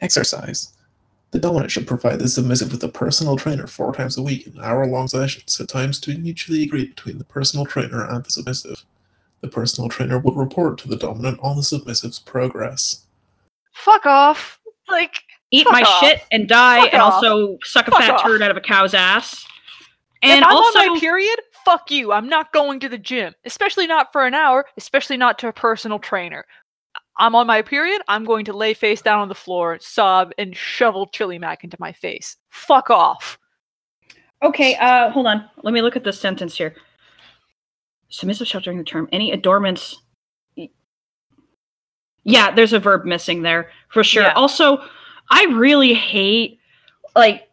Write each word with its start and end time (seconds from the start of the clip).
Exercise. 0.00 0.72
The 1.32 1.38
dominant 1.38 1.70
should 1.70 1.86
provide 1.86 2.18
the 2.18 2.28
submissive 2.28 2.72
with 2.72 2.82
a 2.82 2.88
personal 2.88 3.36
trainer 3.36 3.66
four 3.66 3.92
times 3.94 4.18
a 4.18 4.22
week 4.22 4.46
in 4.46 4.58
hour 4.60 4.84
long 4.86 5.06
sessions, 5.06 5.60
at 5.60 5.68
times 5.68 6.00
to 6.00 6.10
be 6.12 6.18
mutually 6.18 6.64
agreed 6.64 6.94
between 6.96 7.18
the 7.18 7.24
personal 7.24 7.64
trainer 7.66 8.04
and 8.04 8.24
the 8.24 8.30
submissive. 8.30 8.84
The 9.40 9.48
personal 9.48 9.88
trainer 9.88 10.18
will 10.18 10.34
report 10.34 10.78
to 10.78 10.88
the 10.88 10.96
dominant 10.96 11.38
on 11.40 11.56
the 11.56 11.62
submissive's 11.62 12.18
progress. 12.18 13.04
Fuck 13.72 14.06
off. 14.06 14.58
Like, 14.88 15.14
Eat 15.52 15.66
my 15.70 15.82
off. 15.82 16.00
shit 16.00 16.22
and 16.32 16.48
die, 16.48 16.80
Fuck 16.82 16.92
and 16.94 17.02
off. 17.02 17.12
also 17.14 17.58
suck 17.62 17.86
a 17.88 17.90
Fuck 17.92 18.00
fat 18.00 18.10
off. 18.10 18.22
turd 18.24 18.42
out 18.42 18.50
of 18.50 18.56
a 18.56 18.60
cow's 18.60 18.92
ass. 18.94 19.44
if 20.22 20.30
And 20.30 20.44
I'm 20.44 20.52
also, 20.56 20.78
on 20.80 20.94
my 20.94 21.00
period, 21.00 21.38
fuck 21.64 21.90
you. 21.90 22.12
I'm 22.12 22.28
not 22.28 22.52
going 22.52 22.80
to 22.80 22.88
the 22.88 22.98
gym, 22.98 23.34
especially 23.44 23.86
not 23.86 24.12
for 24.12 24.26
an 24.26 24.34
hour, 24.34 24.66
especially 24.76 25.16
not 25.16 25.38
to 25.40 25.48
a 25.48 25.52
personal 25.52 25.98
trainer. 25.98 26.44
I'm 27.18 27.34
on 27.34 27.46
my 27.46 27.62
period. 27.62 28.00
I'm 28.08 28.24
going 28.24 28.44
to 28.46 28.52
lay 28.52 28.72
face 28.74 29.02
down 29.02 29.20
on 29.20 29.28
the 29.28 29.34
floor, 29.34 29.78
sob, 29.80 30.32
and 30.38 30.56
shovel 30.56 31.06
chili 31.08 31.38
mac 31.38 31.64
into 31.64 31.76
my 31.78 31.92
face. 31.92 32.36
Fuck 32.48 32.90
off. 32.90 33.38
Okay, 34.42 34.74
uh, 34.76 35.10
hold 35.10 35.26
on. 35.26 35.48
Let 35.62 35.74
me 35.74 35.82
look 35.82 35.96
at 35.96 36.04
this 36.04 36.18
sentence 36.18 36.56
here. 36.56 36.74
Submissive 38.08 38.48
shall 38.48 38.60
during 38.60 38.78
the 38.78 38.84
term 38.84 39.08
any 39.12 39.32
adornments. 39.32 40.00
Yeah, 42.24 42.50
there's 42.50 42.72
a 42.72 42.78
verb 42.78 43.04
missing 43.04 43.42
there 43.42 43.70
for 43.88 44.02
sure. 44.02 44.24
Yeah. 44.24 44.32
Also, 44.32 44.82
I 45.30 45.44
really 45.44 45.94
hate 45.94 46.58
like 47.16 47.48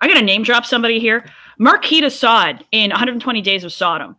I 0.00 0.08
gotta 0.08 0.22
name 0.22 0.42
drop 0.42 0.66
somebody 0.66 0.98
here. 0.98 1.24
Marquis 1.62 2.00
de 2.00 2.10
Sade 2.10 2.64
in 2.72 2.90
120 2.90 3.40
Days 3.40 3.62
of 3.62 3.72
Sodom 3.72 4.16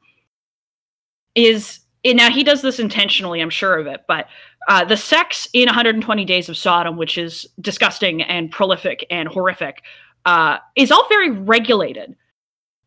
is 1.35 1.81
now 2.05 2.29
he 2.29 2.41
does 2.41 2.61
this 2.61 2.79
intentionally, 2.79 3.41
I'm 3.41 3.49
sure 3.49 3.77
of 3.77 3.85
it, 3.85 4.05
but 4.07 4.27
uh, 4.69 4.85
the 4.85 4.95
sex 4.95 5.49
in 5.51 5.65
120 5.65 6.23
Days 6.23 6.47
of 6.47 6.55
Sodom, 6.55 6.95
which 6.95 7.17
is 7.17 7.45
disgusting 7.59 8.21
and 8.21 8.49
prolific 8.49 9.05
and 9.09 9.27
horrific, 9.27 9.81
uh, 10.25 10.59
is 10.77 10.89
all 10.89 11.05
very 11.09 11.31
regulated 11.31 12.15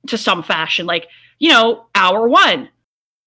to 0.07 0.17
some 0.17 0.43
fashion. 0.43 0.87
Like, 0.87 1.09
you 1.39 1.51
know, 1.51 1.85
hour 1.95 2.27
one, 2.27 2.71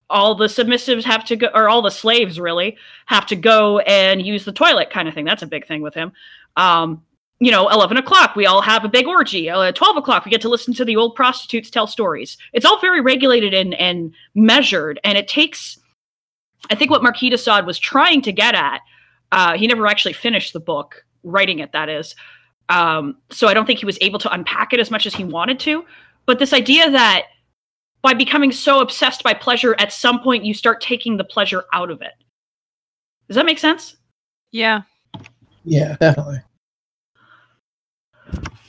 all 0.09 0.33
the 0.33 0.45
submissives 0.45 1.03
have 1.03 1.25
to 1.25 1.35
go, 1.35 1.49
or 1.53 1.69
all 1.69 1.83
the 1.83 1.91
slaves 1.91 2.39
really 2.39 2.75
have 3.05 3.27
to 3.27 3.35
go 3.35 3.77
and 3.79 4.25
use 4.25 4.45
the 4.45 4.51
toilet, 4.51 4.89
kind 4.89 5.07
of 5.07 5.13
thing. 5.13 5.25
That's 5.25 5.43
a 5.43 5.47
big 5.47 5.67
thing 5.67 5.83
with 5.83 5.93
him. 5.93 6.11
Um, 6.55 7.03
you 7.39 7.51
know, 7.51 7.69
11 7.69 7.95
o'clock, 7.97 8.35
we 8.35 8.45
all 8.45 8.61
have 8.61 8.83
a 8.83 8.89
big 8.89 9.07
orgy. 9.07 9.49
Uh, 9.49 9.71
12 9.71 9.97
o'clock, 9.97 10.25
we 10.25 10.31
get 10.31 10.41
to 10.41 10.49
listen 10.49 10.73
to 10.73 10.83
the 10.83 10.97
old 10.97 11.15
prostitutes 11.15 11.69
tell 11.69 11.87
stories. 11.87 12.37
It's 12.51 12.65
all 12.65 12.79
very 12.81 12.99
regulated 12.99 13.53
and, 13.53 13.73
and 13.75 14.13
measured. 14.35 14.99
And 15.05 15.17
it 15.17 15.27
takes, 15.27 15.79
I 16.69 16.75
think 16.75 16.91
what 16.91 17.01
Marquis 17.01 17.29
de 17.29 17.37
Sade 17.37 17.65
was 17.65 17.79
trying 17.79 18.21
to 18.23 18.33
get 18.33 18.55
at, 18.55 18.81
uh, 19.31 19.57
he 19.57 19.67
never 19.67 19.87
actually 19.87 20.13
finished 20.13 20.51
the 20.51 20.59
book, 20.59 21.05
writing 21.23 21.59
it, 21.59 21.71
that 21.71 21.87
is. 21.87 22.13
Um, 22.67 23.17
so 23.31 23.47
I 23.47 23.53
don't 23.53 23.65
think 23.65 23.79
he 23.79 23.85
was 23.85 23.97
able 24.01 24.19
to 24.19 24.33
unpack 24.33 24.73
it 24.73 24.79
as 24.79 24.91
much 24.91 25.05
as 25.05 25.15
he 25.15 25.23
wanted 25.23 25.59
to. 25.61 25.85
But 26.25 26.39
this 26.39 26.51
idea 26.51 26.91
that 26.91 27.23
by 28.01 28.13
becoming 28.13 28.51
so 28.51 28.81
obsessed 28.81 29.23
by 29.23 29.33
pleasure, 29.33 29.75
at 29.79 29.93
some 29.93 30.19
point 30.21 30.43
you 30.43 30.53
start 30.53 30.81
taking 30.81 31.15
the 31.15 31.23
pleasure 31.23 31.63
out 31.73 31.89
of 31.89 32.01
it. 32.01 32.13
Does 33.27 33.35
that 33.35 33.45
make 33.45 33.59
sense? 33.59 33.95
Yeah. 34.51 34.81
Yeah, 35.63 35.95
definitely. 35.99 36.41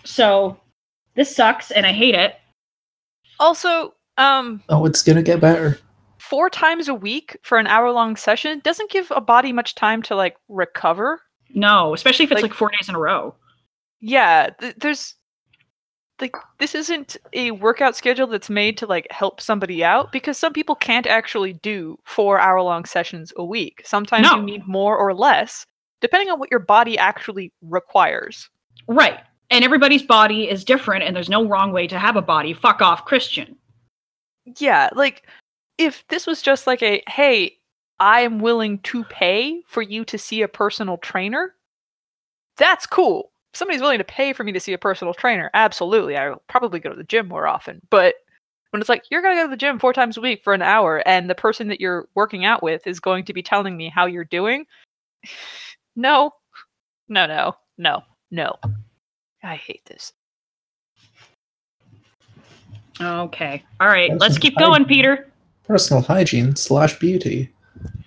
So 0.04 0.58
this 1.14 1.34
sucks 1.34 1.70
and 1.70 1.86
I 1.86 1.92
hate 1.92 2.14
it. 2.14 2.36
Also, 3.38 3.94
um, 4.18 4.62
Oh, 4.68 4.84
it's 4.86 5.02
gonna 5.02 5.22
get 5.22 5.40
better. 5.40 5.78
four 6.18 6.50
times 6.50 6.88
a 6.88 6.94
week 6.94 7.36
for 7.42 7.58
an 7.58 7.66
hour 7.66 7.90
long 7.90 8.16
session 8.16 8.60
doesn't 8.60 8.90
give 8.90 9.10
a 9.10 9.20
body 9.20 9.52
much 9.52 9.74
time 9.74 10.02
to 10.02 10.14
like 10.14 10.36
recover. 10.48 11.20
No, 11.54 11.94
especially 11.94 12.24
if 12.24 12.32
it's 12.32 12.42
Like- 12.42 12.50
like, 12.52 12.58
four 12.58 12.70
days 12.70 12.88
in 12.88 12.94
a 12.94 12.98
row. 12.98 13.34
Yeah, 14.00 14.50
th- 14.60 14.76
there's 14.78 15.14
like 16.20 16.36
this 16.58 16.74
isn't 16.74 17.16
a 17.32 17.50
workout 17.52 17.96
schedule 17.96 18.26
that's 18.26 18.50
made 18.50 18.76
to 18.78 18.86
like 18.86 19.06
help 19.10 19.40
somebody 19.40 19.82
out 19.82 20.12
because 20.12 20.36
some 20.36 20.52
people 20.52 20.74
can't 20.74 21.06
actually 21.06 21.54
do 21.54 21.98
4 22.04 22.38
hour 22.38 22.60
long 22.60 22.84
sessions 22.84 23.32
a 23.36 23.44
week. 23.44 23.80
Sometimes 23.86 24.30
No. 24.30 24.36
you 24.36 24.42
need 24.42 24.66
more 24.68 24.96
or 24.98 25.14
less 25.14 25.64
depending 26.02 26.30
on 26.30 26.38
what 26.38 26.50
your 26.50 26.60
body 26.60 26.96
actually 26.98 27.52
requires. 27.62 28.48
Right. 28.86 29.20
And 29.50 29.64
everybody's 29.64 30.02
body 30.02 30.48
is 30.48 30.64
different 30.64 31.02
and 31.02 31.14
there's 31.14 31.28
no 31.28 31.46
wrong 31.46 31.72
way 31.72 31.86
to 31.88 31.98
have 31.98 32.16
a 32.16 32.22
body. 32.22 32.52
Fuck 32.52 32.80
off, 32.80 33.04
Christian. 33.04 33.56
Yeah, 34.58 34.90
like 34.94 35.26
if 35.78 36.06
this 36.08 36.26
was 36.26 36.42
just 36.42 36.66
like 36.66 36.82
a 36.82 37.02
hey, 37.08 37.56
I 37.98 38.20
am 38.20 38.38
willing 38.38 38.78
to 38.80 39.04
pay 39.04 39.62
for 39.66 39.82
you 39.82 40.04
to 40.06 40.18
see 40.18 40.42
a 40.42 40.48
personal 40.48 40.98
trainer, 40.98 41.54
that's 42.56 42.86
cool. 42.86 43.32
If 43.52 43.58
somebody's 43.58 43.80
willing 43.80 43.98
to 43.98 44.04
pay 44.04 44.32
for 44.32 44.44
me 44.44 44.52
to 44.52 44.60
see 44.60 44.72
a 44.72 44.78
personal 44.78 45.14
trainer, 45.14 45.50
absolutely. 45.54 46.16
I 46.16 46.30
will 46.30 46.42
probably 46.48 46.78
go 46.78 46.90
to 46.90 46.96
the 46.96 47.04
gym 47.04 47.28
more 47.28 47.46
often. 47.46 47.80
But 47.90 48.14
when 48.70 48.80
it's 48.80 48.88
like 48.88 49.04
you're 49.10 49.22
going 49.22 49.36
to 49.36 49.42
go 49.42 49.46
to 49.46 49.50
the 49.50 49.56
gym 49.56 49.78
four 49.78 49.92
times 49.92 50.16
a 50.16 50.20
week 50.20 50.42
for 50.44 50.54
an 50.54 50.62
hour 50.62 51.02
and 51.06 51.28
the 51.28 51.34
person 51.34 51.68
that 51.68 51.80
you're 51.80 52.08
working 52.14 52.44
out 52.44 52.62
with 52.62 52.86
is 52.86 53.00
going 53.00 53.24
to 53.24 53.32
be 53.32 53.42
telling 53.42 53.76
me 53.76 53.88
how 53.88 54.06
you're 54.06 54.24
doing, 54.24 54.66
no, 55.96 56.32
no, 57.08 57.26
no, 57.26 57.56
no, 57.76 58.02
no. 58.30 58.54
I 59.42 59.56
hate 59.56 59.84
this. 59.86 60.12
Okay. 63.00 63.62
All 63.80 63.88
right. 63.88 64.10
That's 64.10 64.20
Let's 64.20 64.38
keep 64.38 64.54
hygiene. 64.54 64.68
going, 64.68 64.84
Peter. 64.84 65.28
Personal 65.64 66.02
hygiene 66.02 66.56
slash 66.56 66.98
beauty. 66.98 67.48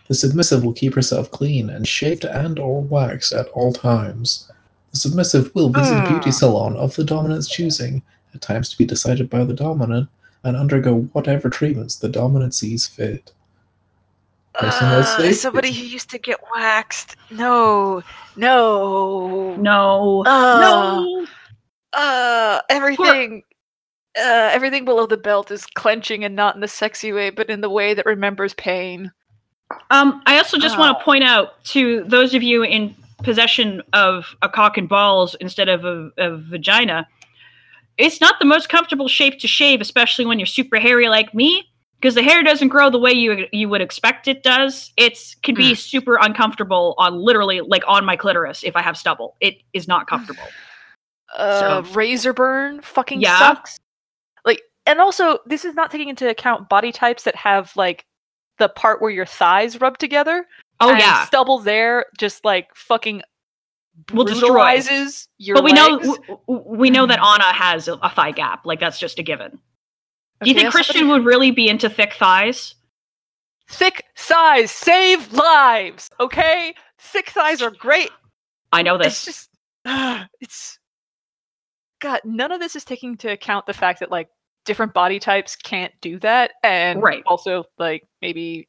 The 0.07 0.13
submissive 0.13 0.63
will 0.63 0.73
keep 0.73 0.93
herself 0.93 1.31
clean 1.31 1.69
and 1.69 1.87
shaved 1.87 2.25
and 2.25 2.59
or 2.59 2.81
waxed 2.81 3.33
at 3.33 3.47
all 3.49 3.73
times. 3.73 4.51
The 4.91 4.97
submissive 4.97 5.53
will 5.55 5.69
visit 5.69 5.97
a 5.97 6.07
beauty 6.07 6.29
Ah. 6.29 6.33
salon 6.33 6.75
of 6.75 6.95
the 6.95 7.03
dominant's 7.03 7.47
choosing, 7.49 8.03
at 8.35 8.41
times 8.41 8.69
to 8.69 8.77
be 8.77 8.85
decided 8.85 9.29
by 9.29 9.43
the 9.43 9.53
dominant, 9.53 10.09
and 10.43 10.55
undergo 10.55 11.03
whatever 11.13 11.49
treatments 11.49 11.95
the 11.95 12.09
dominant 12.09 12.53
sees 12.53 12.85
fit. 12.85 13.31
Personal 14.55 14.99
Uh, 14.99 15.03
safety. 15.03 15.33
somebody 15.33 15.71
who 15.71 15.83
used 15.83 16.09
to 16.11 16.17
get 16.19 16.37
waxed. 16.55 17.15
No, 17.31 18.03
no, 18.35 19.55
No. 19.55 20.23
Uh, 20.25 20.59
no. 20.61 21.25
Uh, 21.93 22.59
everything, 22.69 23.43
uh, 24.17 24.49
everything 24.51 24.85
below 24.85 25.05
the 25.05 25.17
belt 25.17 25.51
is 25.51 25.65
clenching 25.65 26.23
and 26.23 26.35
not 26.35 26.55
in 26.55 26.61
the 26.61 26.67
sexy 26.67 27.11
way, 27.11 27.29
but 27.29 27.49
in 27.49 27.61
the 27.61 27.69
way 27.69 27.93
that 27.93 28.05
remembers 28.05 28.53
pain. 28.55 29.11
Um, 29.89 30.21
I 30.25 30.37
also 30.37 30.57
just 30.59 30.77
want 30.77 30.95
Oh. 30.95 30.99
to 30.99 31.05
point 31.05 31.23
out 31.23 31.63
to 31.65 32.03
those 32.05 32.33
of 32.35 32.43
you 32.43 32.63
in 32.63 32.95
possession 33.23 33.81
of 33.93 34.35
a 34.41 34.49
cock 34.49 34.77
and 34.77 34.87
balls 34.89 35.35
instead 35.39 35.69
of 35.69 35.85
a, 35.85 36.09
a 36.17 36.37
vagina, 36.37 37.07
it's 37.97 38.19
not 38.21 38.37
the 38.39 38.45
most 38.45 38.69
comfortable 38.69 39.07
shape 39.07 39.39
to 39.39 39.47
shave, 39.47 39.81
especially 39.81 40.25
when 40.25 40.37
you're 40.39 40.45
super 40.45 40.77
hairy 40.79 41.07
like 41.09 41.33
me, 41.33 41.67
because 42.03 42.15
the 42.15 42.21
hair 42.21 42.43
doesn't 42.43 42.67
grow 42.67 42.89
the 42.89 42.99
way 42.99 43.13
you 43.13 43.47
you 43.53 43.69
would 43.69 43.79
expect 43.81 44.27
it 44.27 44.43
does. 44.43 44.91
It's 44.97 45.35
can 45.35 45.55
be 45.55 45.73
super 45.73 46.17
uncomfortable 46.21 46.95
on 46.97 47.15
literally 47.15 47.61
like 47.61 47.81
on 47.87 48.03
my 48.03 48.17
clitoris 48.17 48.61
if 48.61 48.75
I 48.75 48.81
have 48.81 48.97
stubble. 48.97 49.37
It 49.39 49.55
is 49.71 49.87
not 49.87 50.05
comfortable. 50.07 50.43
Uh, 51.35 51.81
So- 51.81 51.93
razor 51.93 52.31
burn 52.33 52.79
fucking 52.81 53.19
Yeah. 53.19 53.39
sucks. 53.39 53.79
Like, 54.45 54.61
and 54.85 54.99
also, 54.99 55.39
this 55.47 55.65
is 55.65 55.73
not 55.73 55.89
taking 55.89 56.09
into 56.09 56.29
account 56.29 56.69
body 56.69 56.91
types 56.91 57.23
that 57.23 57.35
have 57.35 57.75
like 57.75 58.05
the 58.59 58.69
part 58.69 59.01
where 59.01 59.09
your 59.09 59.25
thighs 59.25 59.81
rub 59.81 59.97
together. 59.97 60.45
Oh 60.79 60.91
and 60.91 60.99
yeah, 60.99 61.25
stubble 61.25 61.57
there 61.57 62.05
just 62.19 62.45
like 62.45 62.67
fucking 62.75 63.23
Will 64.13 64.25
destroy. 64.25 64.79
your. 65.39 65.55
but 65.55 65.63
we 65.63 65.73
know 65.73 65.87
legs. 65.95 66.05
w- 66.07 66.39
w- 66.47 66.63
we 66.77 66.89
know 66.91 67.07
that 67.07 67.17
Anna 67.19 67.51
has 67.51 67.87
a, 67.87 67.93
a 68.03 68.11
thigh 68.11 68.31
gap. 68.31 68.63
Like 68.65 68.79
that's 68.79 68.99
just 68.99 69.17
a 69.17 69.23
given. 69.23 69.57
Do 70.43 70.49
you 70.49 70.55
Okay, 70.55 70.61
think 70.63 70.73
Christian 70.73 71.07
would 71.09 71.25
really 71.25 71.51
be 71.51 71.69
into 71.69 71.89
thick 71.89 72.13
thighs? 72.13 72.75
thick 73.69 74.03
thighs 74.17 74.71
save 74.71 75.31
lives? 75.33 76.09
Okay, 76.19 76.73
thick 76.99 77.29
thighs 77.29 77.61
are 77.61 77.71
great. 77.71 78.11
I 78.71 78.81
know 78.81 78.97
this. 78.97 79.25
It's 79.25 79.25
this. 79.25 79.49
just, 79.85 80.27
it's. 80.41 80.79
God, 82.01 82.19
none 82.25 82.51
of 82.51 82.59
this 82.59 82.75
is 82.75 82.83
taking 82.83 83.11
into 83.11 83.31
account 83.31 83.65
the 83.65 83.73
fact 83.73 83.99
that 84.01 84.11
like 84.11 84.27
different 84.65 84.93
body 84.93 85.19
types 85.19 85.55
can't 85.55 85.93
do 86.01 86.19
that, 86.19 86.51
and 86.63 87.01
Right. 87.01 87.23
also 87.25 87.63
like 87.79 88.05
maybe 88.21 88.67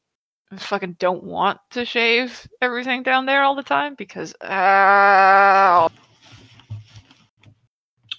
fucking 0.57 0.95
don't 0.99 1.23
want 1.23 1.59
to 1.71 1.83
shave 1.83 2.47
everything 2.61 3.03
down 3.03 3.25
there 3.25 3.43
all 3.43 3.55
the 3.55 3.63
time 3.63 3.95
because 3.95 4.33
ow. 4.43 5.89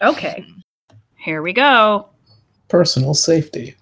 Okay. 0.02 0.44
Here 1.18 1.40
we 1.42 1.52
go. 1.54 2.10
Personal 2.68 3.14
safety. 3.14 3.76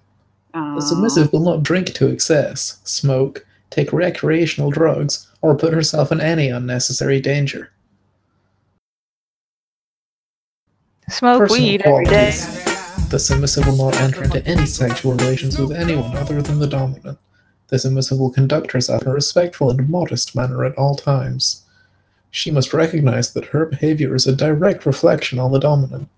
Uh, 0.53 0.75
The 0.75 0.81
submissive 0.81 1.33
will 1.33 1.41
not 1.41 1.63
drink 1.63 1.93
to 1.93 2.07
excess, 2.07 2.79
smoke, 2.83 3.45
take 3.69 3.91
recreational 3.91 4.71
drugs, 4.71 5.27
or 5.41 5.55
put 5.55 5.73
herself 5.73 6.11
in 6.11 6.21
any 6.21 6.49
unnecessary 6.49 7.19
danger. 7.19 7.71
smoke 11.09 11.39
Personal 11.39 11.63
weed 11.63 11.81
every 11.83 12.05
day. 12.05 12.31
The 13.09 13.19
submissive 13.19 13.67
will 13.67 13.75
not 13.77 13.99
enter 14.01 14.23
into 14.23 14.45
any 14.47 14.65
sexual 14.65 15.13
relations 15.13 15.57
with 15.59 15.71
anyone 15.71 16.15
other 16.17 16.41
than 16.41 16.59
the 16.59 16.67
dominant. 16.67 17.19
The 17.67 17.79
submissive 17.79 18.19
will 18.19 18.31
conduct 18.31 18.71
herself 18.71 19.03
in 19.03 19.09
a 19.09 19.13
respectful 19.13 19.69
and 19.69 19.89
modest 19.89 20.35
manner 20.35 20.63
at 20.65 20.77
all 20.77 20.95
times. 20.95 21.63
She 22.31 22.51
must 22.51 22.73
recognize 22.73 23.33
that 23.33 23.45
her 23.45 23.65
behavior 23.65 24.15
is 24.15 24.27
a 24.27 24.35
direct 24.35 24.85
reflection 24.85 25.39
on 25.39 25.51
the 25.51 25.59
dominant. 25.59 26.09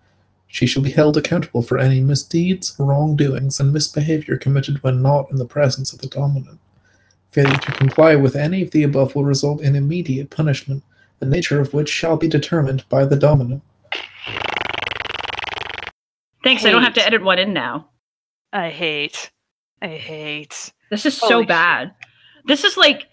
She 0.47 0.65
shall 0.65 0.81
be 0.81 0.91
held 0.91 1.17
accountable 1.17 1.61
for 1.61 1.77
any 1.77 1.99
misdeeds, 1.99 2.75
wrongdoings, 2.79 3.59
and 3.59 3.73
misbehavior 3.73 4.37
committed 4.37 4.81
when 4.81 5.01
not 5.01 5.29
in 5.29 5.37
the 5.37 5.45
presence 5.45 5.91
of 5.93 5.99
the 5.99 6.07
dominant. 6.07 6.59
Failure 7.31 7.57
to 7.57 7.71
comply 7.73 8.15
with 8.15 8.35
any 8.35 8.61
of 8.61 8.71
the 8.71 8.83
above 8.83 9.13
will 9.15 9.25
result 9.25 9.61
in 9.61 9.75
immediate 9.75 10.29
punishment, 10.29 10.83
the 11.19 11.25
nature 11.25 11.59
of 11.59 11.73
which 11.73 11.89
shall 11.89 12.15
be 12.17 12.27
determined 12.27 12.87
by 12.89 13.03
the 13.05 13.15
dominant. 13.17 13.61
Thanks. 16.43 16.63
I 16.65 16.71
don't 16.71 16.83
have 16.83 16.93
to 16.93 17.05
edit 17.05 17.21
one 17.23 17.39
in 17.39 17.51
now. 17.53 17.89
I 18.53 18.69
hate. 18.69 19.31
I 19.81 19.87
hate. 19.89 20.71
This 20.89 21.05
is 21.05 21.17
so 21.17 21.27
Holy 21.27 21.41
shit. 21.43 21.49
bad. 21.49 21.93
This 22.45 22.63
is 22.63 22.77
like 22.77 23.07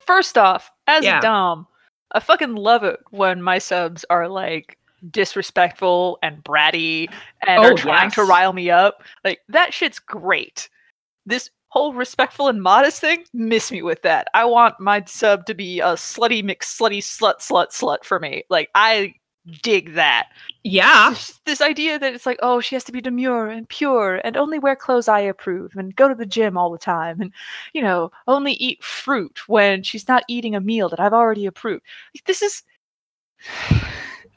First 0.00 0.36
off, 0.36 0.70
as 0.86 1.04
Yeah. 1.04 1.18
a 1.18 1.22
dom, 1.22 1.66
I 2.12 2.20
fucking 2.20 2.54
love 2.54 2.84
it 2.84 3.00
when 3.10 3.40
my 3.40 3.58
subs 3.58 4.04
are 4.10 4.28
like 4.28 4.78
disrespectful 5.10 6.18
and 6.22 6.42
bratty 6.44 7.08
and 7.46 7.64
Oh, 7.64 7.72
are 7.72 7.74
trying 7.74 8.10
to 8.12 8.24
rile 8.24 8.52
me 8.52 8.70
up. 8.70 9.02
Like 9.24 9.40
that 9.48 9.74
shit's 9.74 9.98
great. 9.98 10.68
This 11.26 11.50
whole 11.68 11.92
respectful 11.92 12.48
and 12.48 12.62
modest 12.62 13.00
thing, 13.00 13.24
miss 13.32 13.72
me 13.72 13.82
with 13.82 14.02
that. 14.02 14.28
I 14.34 14.44
want 14.44 14.78
my 14.78 15.02
sub 15.06 15.44
to 15.46 15.54
be 15.54 15.80
a 15.80 15.94
slutty 15.94 16.42
mix 16.44 16.78
slutty 16.78 16.98
slut 16.98 17.40
slut 17.40 17.70
slut 17.70 18.04
for 18.04 18.20
me. 18.20 18.44
Like 18.48 18.70
I 18.74 19.14
dig 19.62 19.92
that. 19.94 20.28
yeah. 20.62 21.10
This, 21.10 21.40
this 21.44 21.60
idea 21.60 21.98
that 21.98 22.14
it's 22.14 22.24
like, 22.26 22.38
oh, 22.42 22.60
she 22.60 22.76
has 22.76 22.84
to 22.84 22.92
be 22.92 23.00
demure 23.02 23.48
and 23.48 23.68
pure 23.68 24.20
and 24.24 24.36
only 24.36 24.58
wear 24.58 24.74
clothes 24.76 25.08
I 25.08 25.20
approve 25.20 25.74
and 25.76 25.94
go 25.96 26.08
to 26.08 26.14
the 26.14 26.24
gym 26.24 26.56
all 26.56 26.70
the 26.70 26.78
time 26.78 27.20
and, 27.20 27.30
you 27.74 27.82
know, 27.82 28.10
only 28.26 28.52
eat 28.54 28.82
fruit 28.82 29.40
when 29.46 29.82
she's 29.82 30.08
not 30.08 30.24
eating 30.28 30.54
a 30.54 30.60
meal 30.60 30.88
that 30.88 31.00
I've 31.00 31.12
already 31.12 31.44
approved. 31.44 31.82
Like, 32.14 32.24
This 32.24 32.40
is. 32.40 32.62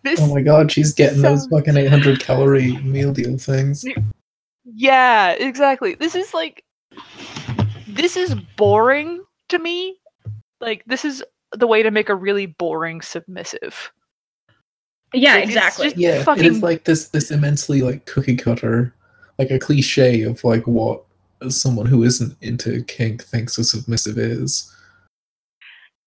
This, 0.04 0.20
Oh 0.22 0.34
my 0.34 0.42
god, 0.42 0.72
she's 0.72 0.94
getting 0.94 1.22
those 1.22 1.48
fucking 1.48 1.76
800 1.76 2.20
calorie 2.20 2.78
meal 2.78 3.12
deal 3.14 3.38
things. 3.38 3.84
yeah, 4.66 5.32
exactly. 5.32 5.96
This 5.96 6.16
is 6.16 6.34
like. 6.34 6.64
This 7.88 8.16
is 8.16 8.36
boring 8.58 9.24
to 9.50 9.60
me. 9.60 9.98
Like, 10.62 10.84
this 10.86 11.04
is 11.04 11.24
the 11.54 11.68
way 11.68 11.82
to 11.84 11.90
make 11.92 12.10
a 12.10 12.16
really 12.16 12.46
boring 12.46 13.02
submissive. 13.02 13.92
Yeah, 15.14 15.36
Like, 15.36 15.44
exactly. 15.46 15.86
just- 15.88 15.98
Yeah, 15.98 16.20
it 16.20 16.24
fucking- 16.26 16.46
is 16.46 16.62
like 16.62 16.84
this 16.84 17.10
this 17.10 17.32
immensely 17.32 17.82
like 17.82 18.06
cookie 18.06 18.36
cutter, 18.36 18.94
like 19.40 19.50
a 19.52 19.58
cliche 19.60 20.22
of 20.24 20.44
like 20.44 20.68
what 20.68 21.04
someone 21.50 21.86
who 21.86 22.04
isn't 22.04 22.36
into 22.42 22.84
kink 22.84 23.24
thinks 23.24 23.58
a 23.58 23.64
submissive 23.64 24.18
is. 24.18 24.72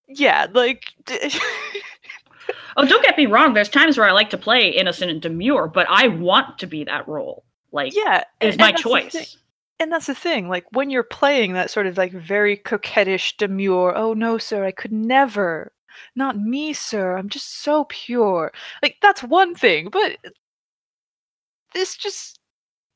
Yeah, 0.09 0.47
like. 0.53 0.85
Oh, 2.81 2.87
don't 2.87 3.05
get 3.05 3.19
me 3.19 3.27
wrong. 3.27 3.53
There's 3.53 3.69
times 3.69 3.99
where 3.99 4.09
I 4.09 4.13
like 4.13 4.31
to 4.31 4.39
play 4.39 4.69
innocent 4.71 5.11
and 5.11 5.21
demure, 5.21 5.69
but 5.69 5.87
I 5.91 6.09
want 6.09 6.59
to 6.61 6.67
be 6.67 6.83
that 6.85 7.07
role. 7.07 7.45
Like, 7.73 7.95
yeah, 7.95 8.25
it's 8.41 8.57
my 8.57 8.71
that's 8.71 8.83
the 8.83 8.89
thing. 8.89 9.11
choice. 9.11 9.37
And 9.79 9.93
that's 9.93 10.07
the 10.07 10.15
thing, 10.15 10.49
like 10.49 10.65
when 10.73 10.89
you're 10.91 11.03
playing 11.03 11.53
that 11.53 11.71
sort 11.71 11.87
of 11.87 11.99
like 11.99 12.13
very 12.13 12.57
coquettish, 12.57 13.37
demure, 13.37 13.95
oh 13.97 14.15
no, 14.15 14.39
sir, 14.39 14.65
I 14.65 14.73
could 14.73 14.93
never. 14.93 15.73
Not 16.17 16.39
me, 16.39 16.73
sir. 16.73 17.17
I'm 17.17 17.29
just 17.29 17.63
so 17.63 17.85
pure. 17.91 18.53
Like 18.83 18.97
that's 19.03 19.23
one 19.23 19.55
thing, 19.55 19.89
but 19.91 20.17
this 21.75 21.97
just 21.97 22.41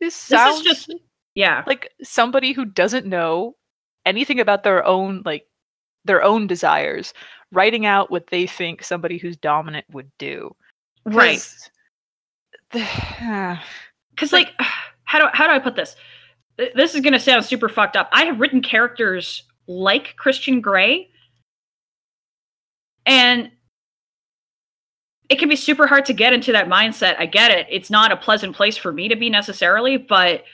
this 0.00 0.14
This 0.28 0.38
sounds 0.38 0.60
is 0.60 0.86
just, 0.86 0.94
yeah. 1.34 1.62
like 1.66 1.90
somebody 2.02 2.52
who 2.52 2.64
doesn't 2.64 3.06
know 3.06 3.56
anything 4.06 4.40
about 4.40 4.62
their 4.62 4.84
own 4.86 5.22
like 5.24 5.46
their 6.04 6.22
own 6.22 6.46
desires 6.46 7.14
writing 7.54 7.86
out 7.86 8.10
what 8.10 8.26
they 8.28 8.46
think 8.46 8.82
somebody 8.82 9.18
who's 9.18 9.36
dominant 9.36 9.86
would 9.90 10.10
do. 10.18 10.54
Right. 11.04 11.46
Because, 12.70 12.88
ah. 13.22 13.62
like, 14.32 14.52
how 15.04 15.18
do, 15.18 15.26
how 15.32 15.46
do 15.46 15.52
I 15.52 15.58
put 15.58 15.76
this? 15.76 15.96
This 16.56 16.94
is 16.94 17.00
going 17.00 17.12
to 17.12 17.20
sound 17.20 17.44
super 17.44 17.68
fucked 17.68 17.96
up. 17.96 18.08
I 18.12 18.24
have 18.24 18.38
written 18.38 18.62
characters 18.62 19.44
like 19.66 20.16
Christian 20.16 20.60
Grey, 20.60 21.08
and 23.06 23.50
it 25.28 25.38
can 25.38 25.48
be 25.48 25.56
super 25.56 25.86
hard 25.86 26.04
to 26.06 26.12
get 26.12 26.32
into 26.32 26.52
that 26.52 26.68
mindset. 26.68 27.16
I 27.18 27.26
get 27.26 27.50
it. 27.50 27.66
It's 27.70 27.90
not 27.90 28.12
a 28.12 28.16
pleasant 28.16 28.54
place 28.54 28.76
for 28.76 28.92
me 28.92 29.08
to 29.08 29.16
be 29.16 29.30
necessarily, 29.30 29.96
but 29.96 30.44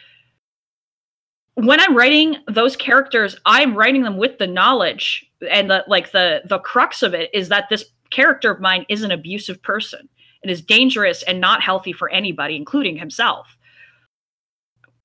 when 1.54 1.80
I'm 1.80 1.96
writing 1.96 2.36
those 2.48 2.76
characters, 2.76 3.36
I'm 3.44 3.74
writing 3.74 4.02
them 4.02 4.16
with 4.16 4.38
the 4.38 4.46
knowledge 4.46 5.29
and 5.48 5.70
the 5.70 5.84
like 5.86 6.12
the 6.12 6.42
the 6.46 6.58
crux 6.58 7.02
of 7.02 7.14
it 7.14 7.30
is 7.32 7.48
that 7.48 7.68
this 7.70 7.84
character 8.10 8.50
of 8.50 8.60
mine 8.60 8.84
is 8.88 9.02
an 9.02 9.10
abusive 9.10 9.62
person 9.62 10.08
and 10.42 10.50
is 10.50 10.60
dangerous 10.62 11.22
and 11.24 11.40
not 11.40 11.62
healthy 11.62 11.92
for 11.92 12.08
anybody, 12.10 12.56
including 12.56 12.96
himself. 12.96 13.56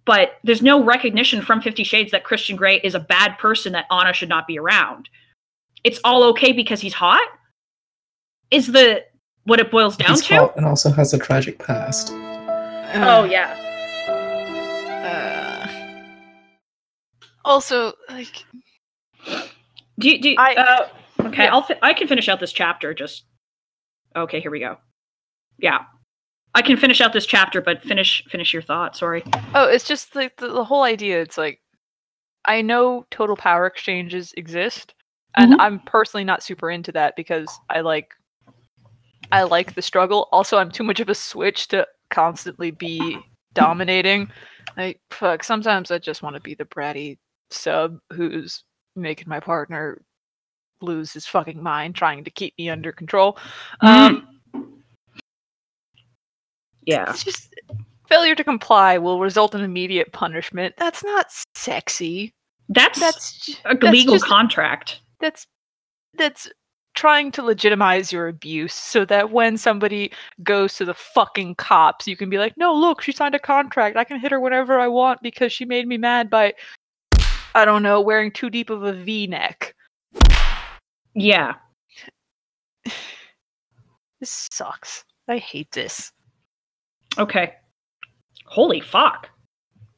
But 0.05 0.33
there's 0.43 0.61
no 0.61 0.83
recognition 0.83 1.41
from 1.41 1.61
Fifty 1.61 1.83
Shades 1.83 2.11
that 2.11 2.23
Christian 2.23 2.55
Grey 2.55 2.79
is 2.83 2.95
a 2.95 2.99
bad 2.99 3.37
person 3.37 3.73
that 3.73 3.85
Anna 3.91 4.13
should 4.13 4.29
not 4.29 4.47
be 4.47 4.59
around. 4.59 5.09
It's 5.83 5.99
all 6.03 6.23
okay 6.25 6.51
because 6.51 6.81
he's 6.81 6.93
hot. 6.93 7.27
Is 8.51 8.67
the 8.67 9.03
what 9.45 9.59
it 9.59 9.71
boils 9.71 9.95
down 9.97 10.11
He's 10.11 10.23
to? 10.23 10.35
hot 10.35 10.57
and 10.57 10.65
also 10.65 10.91
has 10.91 11.13
a 11.13 11.17
tragic 11.17 11.59
past. 11.59 12.09
Oh 12.11 13.23
yeah. 13.29 13.61
Uh, 15.05 15.67
also, 17.43 17.93
like, 18.09 18.43
Do 20.00 20.09
you, 20.09 20.21
do 20.21 20.30
you- 20.30 20.36
I- 20.38 20.56
uh, 20.56 20.89
okay, 21.27 21.44
yeah. 21.45 21.53
I'll 21.53 21.62
fi- 21.63 21.80
I 21.81 21.94
can 21.94 22.07
finish 22.07 22.27
out 22.30 22.39
this 22.39 22.51
chapter. 22.53 22.94
Just 22.94 23.25
okay. 24.15 24.39
Here 24.39 24.51
we 24.51 24.59
go. 24.59 24.77
Yeah, 25.57 25.80
I 26.53 26.62
can 26.62 26.77
finish 26.77 27.00
out 27.01 27.13
this 27.13 27.25
chapter, 27.25 27.62
but 27.62 27.81
finish 27.81 28.24
finish 28.27 28.51
your 28.53 28.62
thought. 28.62 28.95
Sorry. 28.97 29.24
oh, 29.53 29.68
it's 29.69 29.88
just 29.88 30.15
like 30.15 30.36
the, 30.38 30.47
the 30.50 30.63
whole 30.65 30.83
idea. 30.83 31.21
It's 31.21 31.38
like, 31.38 31.62
I 32.45 32.62
know 32.62 33.06
total 33.12 33.36
power 33.38 33.65
exchanges 33.65 34.33
exist, 34.38 34.94
and 35.38 35.53
Mhm. 35.53 35.57
I'm 35.59 35.80
personally 35.81 36.25
not 36.25 36.44
super 36.44 36.69
into 36.69 36.91
that 36.94 37.15
because 37.15 37.48
I 37.69 37.81
like, 37.81 38.13
I 39.31 39.44
like 39.44 39.75
the 39.75 39.81
struggle. 39.81 40.27
Also, 40.31 40.57
I'm 40.57 40.71
too 40.71 40.83
much 40.83 41.00
of 41.00 41.09
a 41.09 41.15
switch 41.15 41.68
to 41.69 41.88
constantly 42.09 42.71
be 42.71 43.18
dominating. 43.53 44.30
Like, 44.77 45.00
fuck. 45.09 45.44
Sometimes 45.44 45.89
I 45.89 46.00
just 46.00 46.21
want 46.21 46.36
to 46.36 46.41
be 46.41 46.53
the 46.53 46.65
bratty 46.65 47.18
sub 47.50 47.98
who's 48.12 48.63
making 48.95 49.27
my 49.29 49.39
partner 49.39 50.01
lose 50.81 51.13
his 51.13 51.25
fucking 51.25 51.61
mind, 51.61 51.95
trying 51.95 52.23
to 52.23 52.29
keep 52.29 52.53
me 52.57 52.69
under 52.69 52.91
control. 52.91 53.37
Um, 53.81 54.27
Yeah. 56.83 57.09
it's 57.09 57.23
just 57.23 57.53
failure 58.07 58.35
to 58.35 58.43
comply 58.43 58.97
will 58.97 59.19
result 59.19 59.55
in 59.55 59.61
immediate 59.61 60.11
punishment. 60.13 60.75
That's 60.77 61.03
not 61.03 61.27
sexy. 61.55 62.33
That's 62.69 62.99
That's 62.99 63.49
a 63.65 63.75
that's 63.75 63.91
legal 63.91 64.15
just- 64.15 64.25
contract. 64.25 65.01
that's 65.19 65.47
that's 66.15 66.49
trying 66.93 67.29
to 67.29 67.41
legitimize 67.43 68.11
your 68.13 68.27
abuse 68.29 68.73
so 68.73 69.03
that 69.03 69.29
when 69.31 69.57
somebody 69.57 70.11
goes 70.43 70.75
to 70.77 70.85
the 70.85 70.93
fucking 70.93 71.53
cops, 71.55 72.07
you 72.07 72.15
can 72.15 72.29
be 72.29 72.37
like, 72.37 72.55
"No, 72.57 72.73
look, 72.73 73.01
she 73.01 73.11
signed 73.11 73.35
a 73.35 73.39
contract. 73.39 73.97
I 73.97 74.05
can 74.05 74.17
hit 74.19 74.31
her 74.31 74.39
whenever 74.39 74.79
I 74.79 74.87
want 74.87 75.21
because 75.21 75.51
she 75.51 75.65
made 75.65 75.87
me 75.87 75.97
mad 75.97 76.29
by 76.29 76.53
I 77.55 77.65
don't 77.65 77.81
know, 77.81 78.00
wearing 78.01 78.31
too 78.31 78.51
deep 78.51 78.69
of 78.69 78.83
a 78.83 78.93
V-neck." 78.93 79.74
Yeah. 81.15 81.53
This 84.21 84.47
sucks. 84.51 85.03
I 85.27 85.38
hate 85.38 85.71
this. 85.74 86.12
Okay. 87.17 87.53
Holy 88.45 88.79
fuck. 88.79 89.29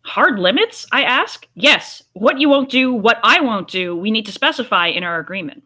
Hard 0.01 0.39
limits, 0.39 0.87
I 0.91 1.03
ask? 1.03 1.47
Yes. 1.53 2.01
What 2.13 2.39
you 2.39 2.49
won't 2.49 2.69
do, 2.69 2.93
what 2.93 3.19
I 3.23 3.41
won't 3.41 3.67
do, 3.67 3.95
we 3.95 4.09
need 4.09 4.25
to 4.25 4.31
specify 4.31 4.87
in 4.87 5.03
our 5.03 5.19
agreement. 5.19 5.63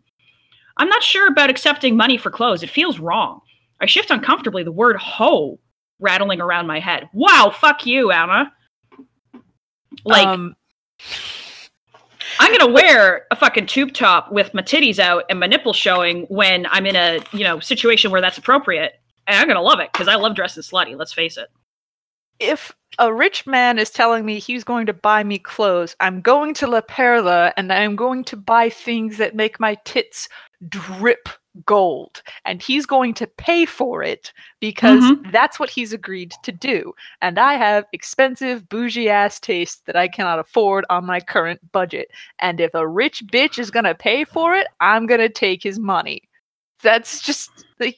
I'm 0.78 0.90
not 0.90 1.04
sure 1.04 1.28
about 1.28 1.50
accepting 1.50 1.96
money 1.96 2.18
for 2.18 2.32
clothes. 2.32 2.64
It 2.64 2.70
feels 2.70 3.00
wrong. 3.00 3.42
I 3.80 3.86
shift 3.86 4.10
uncomfortably, 4.10 4.64
the 4.64 4.72
word 4.72 4.98
ho 4.98 5.60
rattling 6.00 6.42
around 6.42 6.68
my 6.68 6.80
head. 6.80 7.08
Wow, 7.14 7.54
fuck 7.56 7.86
you, 7.86 8.12
Anna. 8.12 8.52
Like, 10.06 10.28
um, 10.28 10.56
I'm 12.40 12.58
gonna 12.58 12.72
wear 12.72 13.26
a 13.32 13.36
fucking 13.36 13.68
tube 13.68 13.94
top 13.94 14.32
with 14.32 14.54
my 14.54 14.62
titties 14.62 15.00
out 15.00 15.26
and 15.30 15.40
my 15.40 15.48
nipples 15.48 15.76
showing 15.76 16.24
when 16.24 16.66
I'm 16.68 16.86
in 16.86 16.96
a, 16.96 17.20
you 17.34 17.44
know, 17.44 17.60
situation 17.60 18.12
where 18.12 18.22
that's 18.22 18.38
appropriate. 18.38 18.94
And 19.28 19.38
I'm 19.38 19.48
gonna 19.48 19.62
love 19.62 19.80
it, 19.80 19.92
because 19.92 20.08
I 20.08 20.16
love 20.16 20.36
dressing 20.36 20.64
slutty, 20.64 20.98
let's 20.98 21.14
face 21.14 21.38
it. 21.38 21.50
if 22.42 22.72
a 23.00 23.14
rich 23.14 23.48
man 23.48 23.80
is 23.80 23.90
telling 23.90 24.26
me 24.26 24.40
he's 24.40 24.64
going 24.64 24.86
to 24.88 24.94
buy 24.94 25.24
me 25.24 25.38
clothes, 25.40 25.96
I'm 26.00 26.20
going 26.22 26.54
to 26.56 26.68
La 26.68 26.82
Perla 26.82 27.54
and 27.56 27.72
I'm 27.72 27.96
going 27.96 28.24
to 28.26 28.36
buy 28.36 28.70
things 28.70 29.18
that 29.18 29.36
make 29.36 29.60
my 29.60 29.76
tits 29.86 30.28
drip 30.68 31.30
gold 31.66 32.22
and 32.46 32.62
he's 32.62 32.86
going 32.86 33.14
to 33.16 33.28
pay 33.28 33.66
for 33.66 34.02
it 34.04 34.32
because 34.62 35.04
Mhm. 35.04 35.32
that's 35.32 35.60
what 35.60 35.70
he's 35.70 35.92
agreed 35.94 36.34
to 36.44 36.52
do. 36.52 36.94
And 37.22 37.38
I 37.38 37.56
have 37.56 37.86
expensive 37.92 38.70
bougie 38.70 39.10
ass 39.10 39.40
taste 39.40 39.86
that 39.86 39.96
I 39.98 40.08
cannot 40.08 40.40
afford 40.40 40.86
on 40.90 41.06
my 41.06 41.20
current 41.20 41.60
budget. 41.74 42.10
And 42.40 42.60
if 42.62 42.74
a 42.74 42.88
rich 42.88 43.24
bitch 43.28 43.60
is 43.60 43.70
going 43.72 43.84
to 43.86 43.96
pay 43.96 44.24
for 44.24 44.54
it, 44.56 44.68
I'm 44.80 45.06
going 45.08 45.20
to 45.20 45.30
take 45.30 45.62
his 45.62 45.78
money. 45.78 46.22
That's 46.84 47.22
just 47.22 47.50
like 47.80 47.98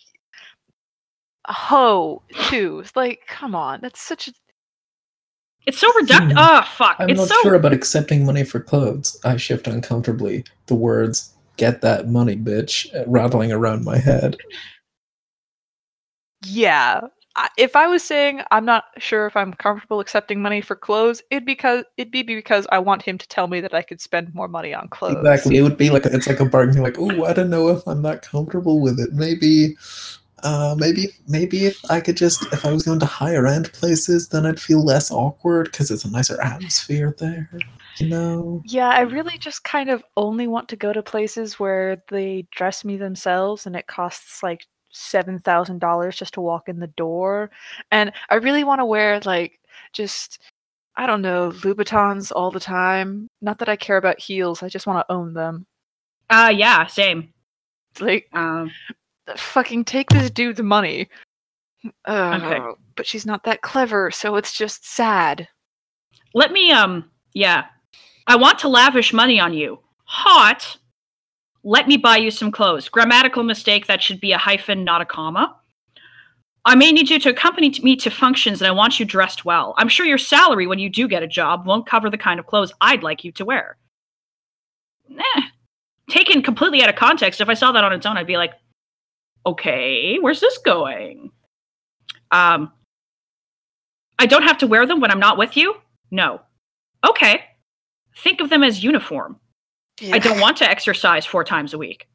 ho 1.48 2.22
too. 2.50 2.80
It's 2.80 2.96
like 2.96 3.22
come 3.28 3.56
on, 3.56 3.82
that's 3.82 4.02
such 4.02 4.28
a 4.30 4.34
It's 5.66 5.78
so 5.80 5.92
reductive. 5.94 6.32
Hmm. 6.34 6.38
Oh 6.38 6.62
fuck! 6.76 6.96
I'm 7.00 7.10
it's 7.10 7.20
not 7.20 7.28
so 7.30 7.36
sure 7.42 7.56
about 7.56 7.74
accepting 7.74 8.26
money 8.26 8.44
for 8.44 8.60
clothes. 8.60 9.18
I 9.24 9.38
shift 9.38 9.68
uncomfortably. 9.68 10.44
The 10.66 10.76
words 10.76 11.33
"get 11.58 11.82
that 11.82 12.08
money, 12.08 12.36
bitch" 12.36 12.94
uh, 12.96 13.04
rattling 13.08 13.52
around 13.52 13.86
my 13.86 13.98
head. 13.98 14.38
Yeah. 16.46 17.02
If 17.58 17.76
I 17.76 17.88
was 17.88 18.04
saying 18.04 18.42
I'm 18.52 18.66
not 18.66 18.84
sure 19.00 19.26
if 19.26 19.36
I'm 19.36 19.54
comfortable 19.54 20.00
accepting 20.00 20.40
money 20.40 20.62
for 20.62 20.76
clothes, 20.76 21.24
it'd 21.32 21.46
because 21.46 21.84
it'd 21.98 22.12
be 22.12 22.22
because 22.22 22.68
I 22.72 22.78
want 22.78 23.02
him 23.02 23.18
to 23.18 23.28
tell 23.28 23.48
me 23.48 23.60
that 23.62 23.74
I 23.74 23.82
could 23.82 24.00
spend 24.00 24.36
more 24.36 24.48
money 24.48 24.72
on 24.72 24.88
clothes. 24.90 25.18
Exactly. 25.18 25.58
It 25.58 25.64
would 25.64 25.78
be 25.78 25.90
like 25.90 26.06
it's 26.06 26.28
like 26.28 26.40
a 26.40 26.46
bargain. 26.46 26.84
Like, 26.84 27.00
oh, 27.00 27.26
I 27.26 27.34
don't 27.34 27.50
know 27.50 27.70
if 27.70 27.88
I'm 27.88 28.04
that 28.04 28.22
comfortable 28.22 28.80
with 28.80 29.00
it. 29.00 29.14
Maybe, 29.14 29.76
uh, 30.44 30.76
maybe, 30.78 31.08
maybe 31.28 31.66
if 31.66 31.80
I 31.90 32.02
could 32.02 32.18
just 32.18 32.46
if 32.54 32.68
I 32.68 32.72
was 32.72 32.84
going 32.84 33.00
to 33.00 33.08
higher 33.08 33.48
end 33.48 33.74
places, 33.74 34.28
then 34.28 34.46
I'd 34.46 34.62
feel 34.62 34.86
less 34.86 35.10
awkward 35.10 35.72
because 35.72 35.90
it's 35.90 36.06
a 36.06 36.12
nicer 36.12 36.40
atmosphere 36.40 37.16
there. 37.18 37.50
You 37.98 38.08
know. 38.10 38.62
Yeah, 38.66 38.90
I 38.90 39.02
really 39.02 39.38
just 39.38 39.64
kind 39.64 39.90
of 39.90 40.04
only 40.18 40.48
want 40.48 40.68
to 40.70 40.76
go 40.76 40.94
to 40.94 41.04
places 41.04 41.60
where 41.60 42.02
they 42.10 42.48
dress 42.52 42.84
me 42.84 42.98
themselves 42.98 43.66
and 43.66 43.76
it 43.76 43.88
costs 43.88 44.42
like 44.42 44.66
$7,000 44.94 46.16
just 46.16 46.34
to 46.36 46.42
walk 46.42 46.70
in 46.70 46.80
the 46.80 46.88
door. 46.88 47.52
And 47.92 48.12
I 48.30 48.36
really 48.36 48.64
want 48.64 48.80
to 48.80 48.86
wear 48.86 49.20
like 49.26 49.60
just 49.92 50.40
I 50.96 51.08
don't 51.08 51.24
know, 51.24 51.52
Louboutins 51.52 52.32
all 52.36 52.52
the 52.52 52.60
time. 52.60 53.28
Not 53.42 53.58
that 53.58 53.70
I 53.70 53.76
care 53.76 53.98
about 53.98 54.20
heels, 54.20 54.62
I 54.62 54.70
just 54.70 54.86
want 54.86 55.00
to 55.08 55.12
own 55.14 55.34
them. 55.34 55.66
uh 56.30 56.54
yeah, 56.56 56.86
same. 56.88 57.34
Like 58.00 58.28
Um, 58.34 58.72
fucking 59.36 59.86
take 59.86 60.10
this 60.10 60.30
dude's 60.30 60.62
money. 60.62 61.10
Okay. 62.08 62.60
But 62.96 63.06
she's 63.08 63.26
not 63.26 63.44
that 63.44 63.62
clever, 63.62 64.12
so 64.12 64.36
it's 64.36 64.54
just 64.54 64.86
sad. 64.88 65.48
let 66.34 66.52
me 66.52 66.72
um 66.72 67.10
yeah. 67.34 67.66
I 68.28 68.36
want 68.36 68.60
to 68.60 68.70
lavish 68.70 69.14
money 69.14 69.40
on 69.40 69.54
you. 69.54 69.80
Hot. 70.06 70.78
Let 71.64 71.88
me 71.88 71.98
buy 71.98 72.18
you 72.18 72.32
some 72.32 72.52
clothes. 72.52 72.90
Grammatical 72.90 73.44
mistake. 73.44 73.88
That 73.88 74.02
should 74.02 74.20
be 74.20 74.32
a 74.32 74.38
hyphen, 74.38 74.84
not 74.84 75.02
a 75.02 75.06
comma. 75.06 75.56
I 76.66 76.76
may 76.76 76.92
need 76.92 77.10
you 77.10 77.20
to 77.20 77.30
accompany 77.30 77.74
me 77.82 77.96
to 77.98 78.10
functions, 78.10 78.62
and 78.62 78.68
I 78.68 78.72
want 78.72 79.00
you 79.00 79.06
dressed 79.06 79.44
well. 79.44 79.74
I'm 79.78 79.90
sure 79.90 80.06
your 80.06 80.18
salary 80.18 80.66
when 80.66 80.80
you 80.80 80.90
do 80.90 81.08
get 81.08 81.24
a 81.24 81.28
job 81.28 81.66
won't 81.66 81.86
cover 81.86 82.10
the 82.10 82.18
kind 82.18 82.40
of 82.40 82.48
clothes 82.48 82.72
I'd 82.80 83.04
like 83.04 83.24
you 83.26 83.34
to 83.34 83.46
wear. 83.46 83.78
Eh. 85.12 85.42
Taken 86.10 86.42
completely 86.42 86.82
out 86.82 86.90
of 86.90 86.96
context, 86.96 87.42
if 87.42 87.50
I 87.50 87.54
saw 87.54 87.74
that 87.74 87.84
on 87.84 87.92
its 87.92 88.06
own, 88.06 88.18
I'd 88.18 88.28
be 88.28 88.38
like, 88.38 88.54
okay, 89.46 90.18
where's 90.20 90.40
this 90.40 90.58
going? 90.60 91.32
Um, 92.32 92.72
I 94.20 94.26
don't 94.26 94.44
have 94.44 94.58
to 94.60 94.68
wear 94.68 94.86
them 94.86 95.02
when 95.02 95.12
I'm 95.12 95.20
not 95.20 95.38
with 95.38 95.58
you? 95.58 95.76
No. 96.12 96.42
Okay. 97.06 97.44
Think 98.18 98.42
of 98.42 98.50
them 98.50 98.64
as 98.64 98.84
uniform. 98.84 99.40
I 100.12 100.20
don't 100.20 100.40
want 100.40 100.58
to 100.58 100.70
exercise 100.70 101.26
four 101.26 101.44
times 101.44 101.74
a 101.74 101.78
week. 101.78 102.08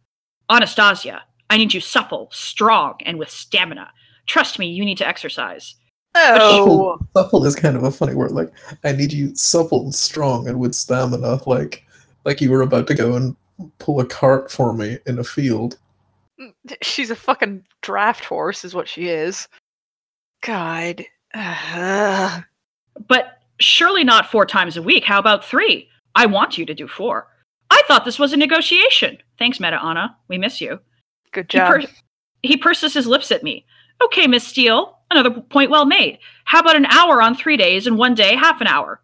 Anastasia, 0.51 1.23
I 1.51 1.57
need 1.57 1.73
you 1.73 1.81
supple, 1.81 2.29
strong, 2.33 2.95
and 3.05 3.19
with 3.19 3.31
stamina. 3.31 3.91
Trust 4.27 4.59
me, 4.59 4.67
you 4.67 4.85
need 4.85 4.99
to 4.99 5.07
exercise. 5.07 5.75
Oh, 6.15 6.99
supple 7.17 7.45
is 7.45 7.55
kind 7.55 7.77
of 7.77 7.85
a 7.85 7.91
funny 7.91 8.15
word. 8.15 8.33
Like, 8.33 8.51
I 8.85 8.93
need 8.93 9.13
you 9.13 9.35
supple 9.35 9.85
and 9.85 9.95
strong 9.95 10.49
and 10.49 10.59
with 10.59 10.75
stamina. 10.75 11.41
Like, 11.47 11.85
like 12.25 12.41
you 12.41 12.51
were 12.51 12.63
about 12.63 12.87
to 12.89 12.95
go 12.95 13.15
and 13.15 13.37
pull 13.79 14.01
a 14.01 14.07
cart 14.07 14.51
for 14.51 14.73
me 14.73 14.99
in 15.07 15.19
a 15.19 15.25
field. 15.25 15.79
she's 16.83 17.11
a 17.11 17.17
fucking 17.17 17.65
draft 17.83 18.25
horse, 18.25 18.65
is 18.65 18.75
what 18.75 18.89
she 18.89 19.09
is. 19.09 19.49
God. 20.43 21.05
Ugh. 21.35 22.45
But 23.07 23.38
surely 23.61 24.05
not 24.05 24.31
four 24.31 24.47
times 24.47 24.77
a 24.77 24.83
week. 24.83 25.05
How 25.05 25.19
about 25.19 25.45
three? 25.45 25.89
I 26.15 26.27
want 26.27 26.59
you 26.59 26.67
to 26.67 26.75
do 26.75 26.89
four. 26.89 27.29
I 27.71 27.83
thought 27.87 28.05
this 28.05 28.19
was 28.19 28.33
a 28.33 28.37
negotiation. 28.37 29.19
Thanks, 29.39 29.61
Meta 29.61 29.83
Anna. 29.83 30.17
We 30.29 30.39
miss 30.39 30.61
you. 30.61 30.81
Good 31.33 31.51
He, 31.53 31.59
job. 31.59 31.69
pur- 31.69 31.89
he 32.43 32.57
purses 32.57 32.95
his 32.95 33.07
lips 33.07 33.31
at 33.31 33.43
me. 33.43 33.67
Okay, 34.03 34.27
Miss 34.27 34.47
Steele, 34.47 34.99
another 35.11 35.31
point 35.31 35.71
well 35.71 35.85
made. 35.85 36.19
How 36.45 36.61
about 36.61 36.77
an 36.77 36.87
hour 36.87 37.21
on 37.21 37.35
three 37.35 37.57
days 37.57 37.87
and 37.87 37.99
one 37.99 38.15
day 38.15 38.35
half 38.37 38.61
an 38.61 38.67
hour? 38.67 39.03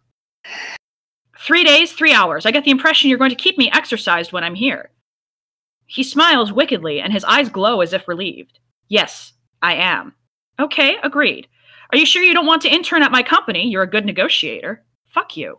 Three 1.39 1.65
days, 1.65 1.93
three 1.93 2.13
hours. 2.15 2.47
I 2.47 2.51
get 2.53 2.65
the 2.65 2.71
impression 2.71 3.11
you're 3.11 3.19
going 3.19 3.31
to 3.31 3.37
keep 3.37 3.59
me 3.59 3.71
exercised 3.73 4.33
when 4.33 4.45
I'm 4.45 4.55
here. 4.55 4.91
He 5.87 6.03
smiles 6.03 6.53
wickedly 6.53 7.01
and 7.01 7.13
his 7.13 7.25
eyes 7.25 7.51
glow 7.51 7.81
as 7.81 7.93
if 7.93 8.09
relieved. 8.09 8.59
Yes, 8.89 9.33
I 9.61 9.75
am. 9.75 10.15
Okay, 10.59 10.97
agreed. 11.03 11.49
Are 11.91 11.99
you 11.99 12.07
sure 12.07 12.23
you 12.23 12.35
don't 12.35 12.47
want 12.47 12.63
to 12.63 12.69
intern 12.73 13.03
at 13.03 13.13
my 13.13 13.23
company? 13.23 13.69
You're 13.69 13.83
a 13.83 13.91
good 13.91 14.05
negotiator. 14.07 14.85
Fuck 15.09 15.37
you. 15.37 15.59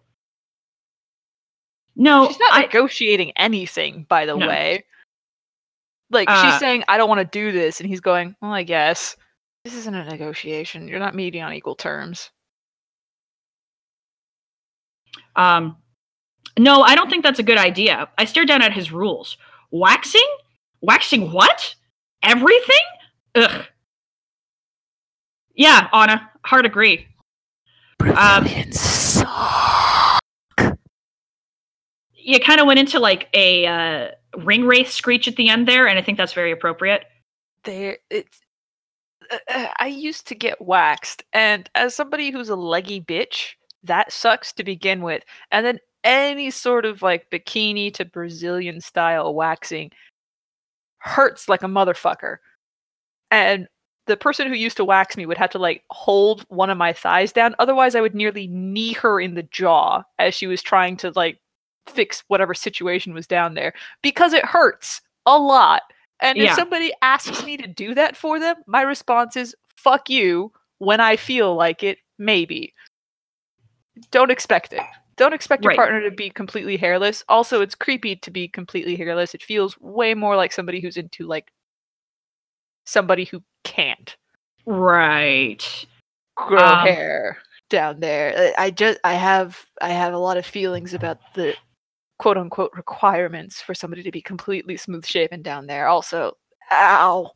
No, 1.95 2.27
she's 2.27 2.39
not 2.39 2.53
I, 2.53 2.61
negotiating 2.61 3.31
anything, 3.37 4.05
by 4.09 4.25
the 4.25 4.35
No. 4.35 4.47
way. 4.47 4.85
Like 6.11 6.29
Uh, 6.29 6.51
she's 6.51 6.59
saying, 6.59 6.83
"I 6.87 6.97
don't 6.97 7.09
want 7.09 7.19
to 7.19 7.25
do 7.25 7.51
this," 7.51 7.79
and 7.79 7.89
he's 7.89 8.01
going, 8.01 8.35
"Well, 8.41 8.51
I 8.51 8.63
guess 8.63 9.15
this 9.63 9.73
isn't 9.75 9.95
a 9.95 10.03
negotiation. 10.03 10.87
You're 10.87 10.99
not 10.99 11.15
meeting 11.15 11.41
on 11.41 11.53
equal 11.53 11.75
terms." 11.75 12.31
Um, 15.35 15.77
no, 16.57 16.81
I 16.81 16.95
don't 16.95 17.09
think 17.09 17.23
that's 17.23 17.39
a 17.39 17.43
good 17.43 17.57
idea. 17.57 18.09
I 18.17 18.25
stare 18.25 18.45
down 18.45 18.61
at 18.61 18.73
his 18.73 18.91
rules. 18.91 19.37
Waxing? 19.71 20.27
Waxing 20.81 21.31
what? 21.31 21.75
Everything? 22.23 22.75
Ugh. 23.35 23.65
Yeah, 25.55 25.87
Anna, 25.93 26.29
hard 26.43 26.65
agree. 26.65 27.07
Um, 28.17 28.45
You 32.17 32.39
kind 32.39 32.59
of 32.59 32.65
went 32.65 32.79
into 32.79 32.99
like 32.99 33.29
a 33.33 33.67
uh, 33.67 34.11
ring 34.37 34.65
wraith 34.65 34.89
screech 34.89 35.27
at 35.27 35.35
the 35.35 35.49
end 35.49 35.67
there, 35.67 35.87
and 35.87 35.99
I 35.99 36.01
think 36.01 36.17
that's 36.17 36.33
very 36.33 36.51
appropriate. 36.51 37.05
There, 37.63 37.97
it's. 38.09 38.39
uh, 39.31 39.37
uh, 39.47 39.67
I 39.79 39.87
used 39.87 40.27
to 40.27 40.35
get 40.35 40.59
waxed, 40.61 41.23
and 41.33 41.69
as 41.75 41.95
somebody 41.95 42.31
who's 42.31 42.49
a 42.49 42.55
leggy 42.55 42.99
bitch, 42.99 43.53
that 43.83 44.11
sucks 44.11 44.51
to 44.53 44.63
begin 44.63 45.01
with. 45.01 45.23
And 45.51 45.65
then 45.65 45.79
any 46.03 46.51
sort 46.51 46.85
of 46.85 47.01
like 47.01 47.29
bikini 47.29 47.93
to 47.93 48.05
Brazilian 48.05 48.81
style 48.81 49.33
waxing 49.33 49.91
hurts 50.97 51.47
like 51.47 51.63
a 51.63 51.67
motherfucker. 51.67 52.37
And 53.31 53.67
the 54.07 54.17
person 54.17 54.47
who 54.47 54.53
used 54.53 54.77
to 54.77 54.85
wax 54.85 55.17
me 55.17 55.25
would 55.25 55.37
have 55.37 55.49
to 55.51 55.59
like 55.59 55.83
hold 55.89 56.45
one 56.49 56.69
of 56.69 56.77
my 56.77 56.93
thighs 56.93 57.31
down. 57.31 57.55
Otherwise, 57.59 57.95
I 57.95 58.01
would 58.01 58.15
nearly 58.15 58.47
knee 58.47 58.93
her 58.93 59.19
in 59.19 59.33
the 59.33 59.43
jaw 59.43 60.03
as 60.19 60.33
she 60.35 60.47
was 60.47 60.61
trying 60.61 60.97
to 60.97 61.11
like 61.15 61.39
fix 61.87 62.23
whatever 62.27 62.53
situation 62.53 63.13
was 63.13 63.27
down 63.27 63.53
there 63.53 63.73
because 64.01 64.33
it 64.33 64.45
hurts 64.45 65.01
a 65.25 65.37
lot. 65.37 65.81
And 66.21 66.37
if 66.37 66.53
somebody 66.53 66.91
asks 67.01 67.43
me 67.43 67.57
to 67.57 67.67
do 67.67 67.93
that 67.95 68.15
for 68.15 68.39
them, 68.39 68.55
my 68.67 68.81
response 68.81 69.35
is 69.35 69.55
fuck 69.75 70.09
you 70.09 70.51
when 70.77 70.99
I 70.99 71.15
feel 71.15 71.55
like 71.55 71.83
it, 71.83 71.97
maybe. 72.17 72.73
Don't 74.11 74.31
expect 74.31 74.73
it. 74.73 74.81
Don't 75.17 75.33
expect 75.33 75.63
your 75.63 75.69
Right. 75.69 75.77
partner 75.77 76.01
to 76.01 76.15
be 76.15 76.29
completely 76.29 76.77
hairless. 76.77 77.23
Also, 77.29 77.61
it's 77.61 77.75
creepy 77.75 78.15
to 78.17 78.31
be 78.31 78.47
completely 78.47 78.95
hairless. 78.95 79.33
It 79.33 79.41
feels 79.43 79.79
way 79.79 80.13
more 80.13 80.35
like 80.35 80.51
somebody 80.51 80.81
who's 80.81 80.97
into 80.97 81.25
like 81.25 81.51
somebody 82.85 83.25
who 83.25 83.43
can't 83.63 84.15
Right. 84.65 85.85
grow 86.35 86.63
Um, 86.63 86.87
hair 86.87 87.37
down 87.69 87.99
there. 87.99 88.53
I 88.57 88.65
I 88.65 88.71
just 88.71 88.99
I 89.03 89.13
have 89.13 89.63
I 89.81 89.89
have 89.89 90.13
a 90.13 90.17
lot 90.17 90.37
of 90.37 90.45
feelings 90.45 90.93
about 90.93 91.19
the 91.33 91.55
quote 92.17 92.37
unquote 92.37 92.71
requirements 92.75 93.61
for 93.61 93.73
somebody 93.73 94.03
to 94.03 94.11
be 94.11 94.21
completely 94.21 94.77
smooth 94.77 95.05
shaven 95.05 95.41
down 95.41 95.67
there. 95.67 95.87
Also, 95.87 96.37
ow. 96.71 97.31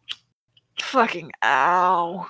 Fucking 0.82 1.32
ow. 1.44 2.28